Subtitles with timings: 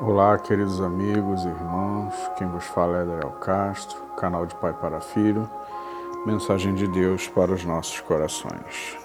[0.00, 2.14] Olá, queridos amigos e irmãos.
[2.36, 5.50] Quem vos fala é Daniel Castro, canal de Pai para Filho.
[6.24, 8.96] Mensagem de Deus para os nossos corações.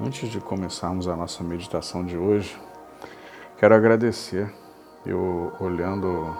[0.00, 2.58] Antes de começarmos a nossa meditação de hoje,
[3.58, 4.50] quero agradecer.
[5.04, 6.34] Eu olhando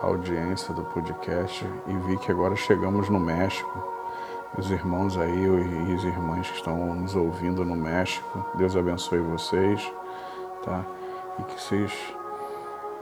[0.00, 3.94] a audiência do podcast e vi que agora chegamos no México.
[4.56, 5.44] Os irmãos aí
[5.90, 9.92] e as irmãs que estão nos ouvindo no México, Deus abençoe vocês,
[10.64, 10.82] tá?
[11.38, 11.92] E que vocês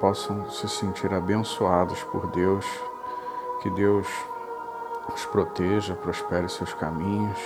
[0.00, 2.66] possam se sentir abençoados por Deus,
[3.62, 4.06] que Deus
[5.12, 7.38] os proteja, prospere seus caminhos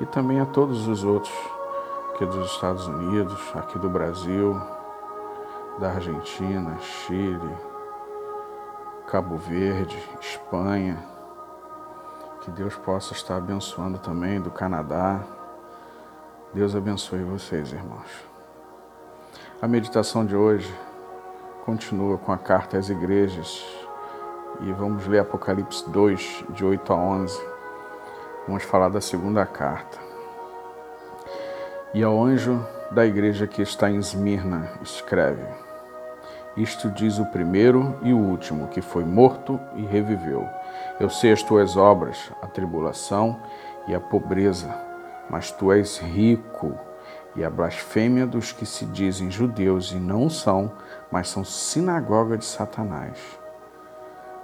[0.00, 1.34] e também a todos os outros
[2.14, 4.60] aqui dos Estados Unidos, aqui do Brasil,
[5.78, 7.56] da Argentina, Chile,
[9.06, 11.04] Cabo Verde, Espanha.
[12.42, 15.22] Que Deus possa estar abençoando também do Canadá.
[16.52, 18.10] Deus abençoe vocês, irmãos.
[19.60, 20.72] A meditação de hoje
[21.64, 23.64] continua com a carta às igrejas
[24.60, 27.42] e vamos ler Apocalipse 2, de 8 a 11.
[28.46, 29.98] Vamos falar da segunda carta.
[31.94, 35.42] E ao anjo da igreja que está em Esmirna, escreve:
[36.54, 40.46] Isto diz o primeiro e o último, que foi morto e reviveu.
[41.00, 43.40] Eu sei as tuas obras, a tribulação
[43.88, 44.68] e a pobreza,
[45.30, 46.78] mas tu és rico
[47.36, 50.72] e a blasfêmia dos que se dizem judeus e não são,
[51.10, 53.18] mas são sinagoga de Satanás.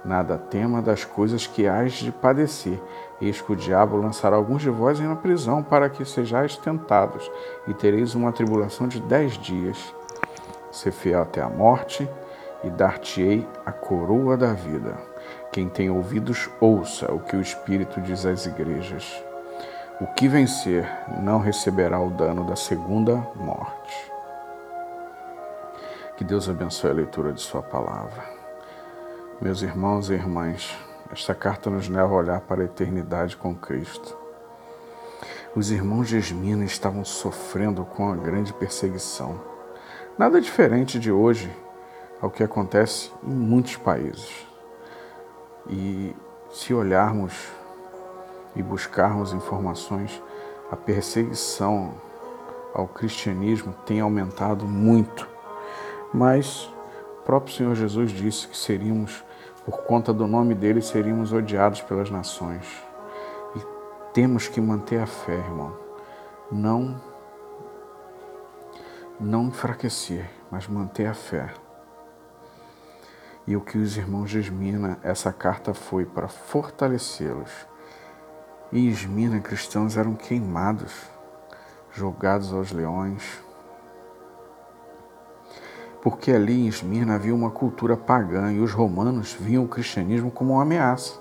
[0.03, 2.81] Nada tema das coisas que hás de padecer.
[3.21, 7.29] Eis que o diabo lançará alguns de vós em uma prisão para que sejais tentados,
[7.67, 9.93] e tereis uma tribulação de dez dias.
[10.71, 12.09] Ser fiel até a morte,
[12.63, 14.97] e dar-te-ei a coroa da vida.
[15.51, 19.30] Quem tem ouvidos, ouça o que o Espírito diz às igrejas.
[20.01, 20.89] O que vencer
[21.21, 24.11] não receberá o dano da segunda morte.
[26.17, 28.23] Que Deus abençoe a leitura de Sua palavra.
[29.39, 30.75] Meus irmãos e irmãs,
[31.11, 34.17] esta carta nos leva a olhar para a eternidade com Cristo.
[35.55, 39.39] Os irmãos de Esmina estavam sofrendo com a grande perseguição.
[40.17, 41.55] Nada diferente de hoje
[42.19, 44.47] ao que acontece em muitos países.
[45.69, 46.15] E
[46.51, 47.60] se olharmos
[48.55, 50.21] e buscarmos informações,
[50.71, 51.93] a perseguição
[52.73, 55.27] ao cristianismo tem aumentado muito.
[56.13, 56.65] Mas
[57.19, 59.23] o próprio Senhor Jesus disse que seríamos,
[59.65, 62.65] por conta do nome dele, seríamos odiados pelas nações.
[63.55, 63.59] E
[64.13, 65.75] temos que manter a fé, irmão.
[66.51, 66.99] Não
[69.19, 71.53] não enfraquecer, mas manter a fé.
[73.45, 77.51] E o que os irmãos de Esmina, essa carta foi para fortalecê-los
[78.71, 80.93] e Esmina cristãos eram queimados,
[81.91, 83.23] jogados aos leões.
[86.01, 90.53] Porque ali em Esmirna havia uma cultura pagã e os romanos viam o cristianismo como
[90.53, 91.19] uma ameaça.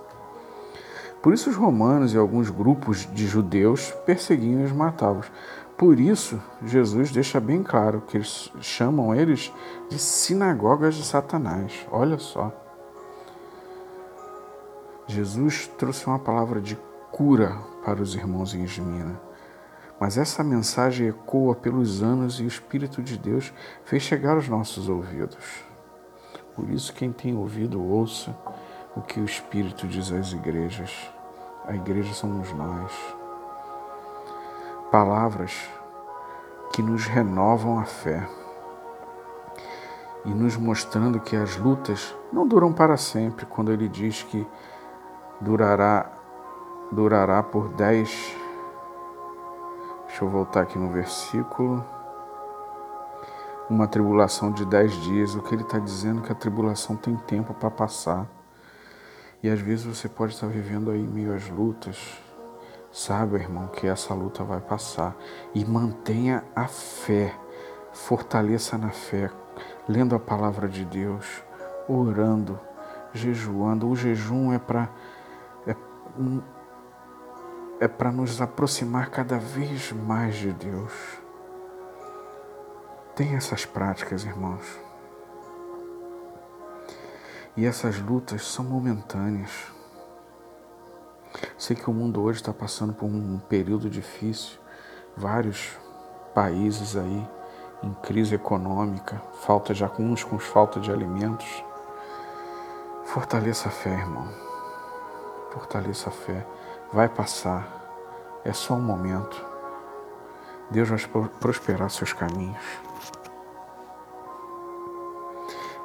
[1.22, 5.22] Por isso os romanos e alguns grupos de judeus perseguiam e os matavam.
[5.76, 9.52] Por isso, Jesus deixa bem claro que eles chamam eles
[9.88, 11.86] de sinagogas de Satanás.
[11.90, 12.52] Olha só.
[15.06, 16.78] Jesus trouxe uma palavra de
[17.20, 17.54] cura
[17.84, 19.20] para os irmãos em Esmina.
[20.00, 23.52] Mas essa mensagem ecoa pelos anos e o Espírito de Deus
[23.84, 25.62] fez chegar aos nossos ouvidos.
[26.56, 28.34] Por isso, quem tem ouvido, ouça
[28.96, 31.12] o que o Espírito diz às igrejas.
[31.66, 32.90] A igreja somos nós.
[34.90, 35.68] Palavras
[36.72, 38.26] que nos renovam a fé
[40.24, 44.46] e nos mostrando que as lutas não duram para sempre, quando ele diz que
[45.38, 46.19] durará
[46.90, 48.36] durará por dez.
[50.06, 51.84] Deixa eu voltar aqui no versículo.
[53.68, 55.34] Uma tribulação de dez dias.
[55.34, 58.26] O que ele está dizendo é que a tribulação tem tempo para passar.
[59.42, 62.20] E às vezes você pode estar vivendo aí meio às lutas.
[62.92, 65.16] Saiba, irmão, que essa luta vai passar.
[65.54, 67.32] E mantenha a fé.
[67.92, 69.30] Fortaleça na fé,
[69.88, 71.42] lendo a palavra de Deus,
[71.88, 72.58] orando,
[73.12, 73.88] jejuando.
[73.88, 74.88] O jejum é para
[75.66, 75.74] é
[77.80, 80.92] é para nos aproximar cada vez mais de Deus.
[83.16, 84.78] Tem essas práticas, irmãos.
[87.56, 89.72] E essas lutas são momentâneas.
[91.56, 94.58] Sei que o mundo hoje está passando por um período difícil,
[95.16, 95.78] vários
[96.34, 97.28] países aí
[97.82, 101.64] em crise econômica, falta de uns com falta de alimentos.
[103.06, 104.28] Fortaleça a fé, irmão.
[105.50, 106.46] Fortaleça a fé
[106.92, 107.68] vai passar,
[108.44, 109.46] é só um momento.
[110.70, 112.62] Deus vai prosperar seus caminhos.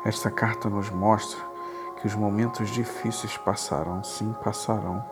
[0.03, 1.43] Esta carta nos mostra
[1.99, 5.03] que os momentos difíceis passarão, sim, passarão,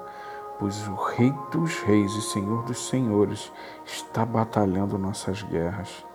[0.59, 3.51] pois o Rei dos Reis e Senhor dos Senhores
[3.85, 6.05] está batalhando nossas guerras,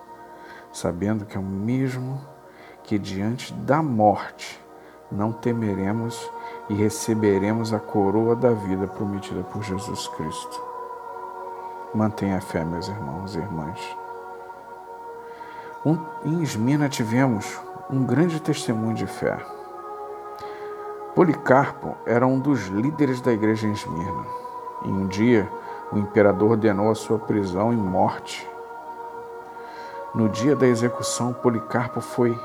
[0.73, 2.21] sabendo que é o mesmo
[2.85, 4.61] que diante da morte
[5.11, 6.31] não temeremos
[6.69, 10.63] e receberemos a coroa da vida prometida por Jesus Cristo.
[11.95, 13.97] Mantenha a fé, meus irmãos e irmãs.
[15.85, 17.59] Um, em Esmina tivemos
[17.91, 19.39] um grande testemunho de fé.
[21.15, 24.27] Policarpo era um dos líderes da igreja em Esmirna.
[24.85, 25.51] Em um dia,
[25.91, 28.49] o imperador ordenou a sua prisão e morte.
[30.15, 32.39] No dia da execução, Policarpo foi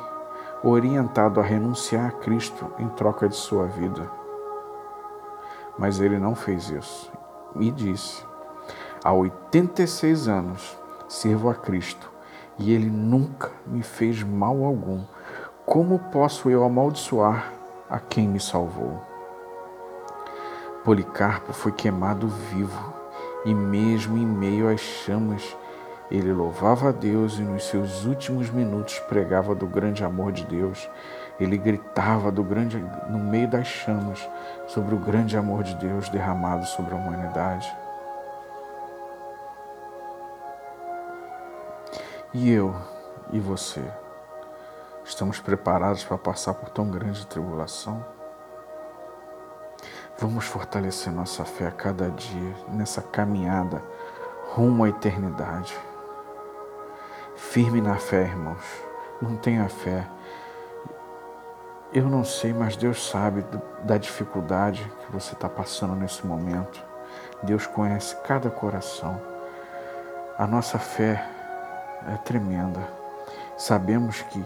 [0.63, 4.10] orientado a renunciar a Cristo em troca de sua vida.
[5.77, 7.12] Mas ele não fez isso
[7.56, 8.24] e disse:
[9.04, 10.77] Há 86 anos
[11.10, 12.10] sirvo a Cristo
[12.57, 15.04] e ele nunca me fez mal algum.
[15.65, 17.51] Como posso eu amaldiçoar
[17.89, 19.01] a quem me salvou?
[20.83, 22.94] Policarpo foi queimado vivo
[23.45, 25.56] e, mesmo em meio às chamas,
[26.11, 30.89] ele louvava a Deus e nos seus últimos minutos pregava do grande amor de Deus.
[31.39, 32.77] Ele gritava do grande
[33.09, 34.27] no meio das chamas
[34.67, 37.75] sobre o grande amor de Deus derramado sobre a humanidade.
[42.33, 42.75] E eu
[43.31, 43.83] e você
[45.05, 48.03] estamos preparados para passar por tão grande tribulação?
[50.17, 53.83] Vamos fortalecer nossa fé a cada dia nessa caminhada
[54.53, 55.75] rumo à eternidade.
[57.53, 58.63] Firme na fé, irmãos.
[59.21, 60.07] Não tenha fé.
[61.94, 63.45] Eu não sei, mas Deus sabe
[63.83, 66.83] da dificuldade que você está passando nesse momento.
[67.44, 69.21] Deus conhece cada coração.
[70.35, 71.23] A nossa fé
[72.11, 72.81] é tremenda.
[73.55, 74.44] Sabemos que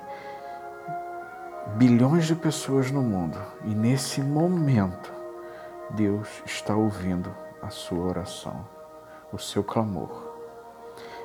[1.78, 5.14] bilhões de pessoas no mundo e nesse momento
[5.92, 8.68] Deus está ouvindo a sua oração,
[9.32, 10.27] o seu clamor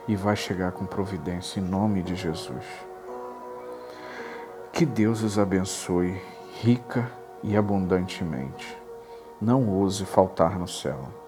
[0.07, 2.65] e vai chegar com providência em nome de Jesus.
[4.73, 6.21] Que Deus os abençoe
[6.61, 7.11] rica
[7.43, 8.77] e abundantemente.
[9.41, 11.22] Não ouse faltar no céu.